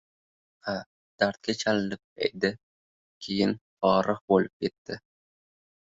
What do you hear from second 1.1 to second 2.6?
dardga chalinib edi.